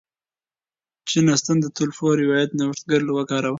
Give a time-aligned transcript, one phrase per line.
[1.09, 3.49] جین اسټن د ټولپوه روایت نوښتګر وکاراوه.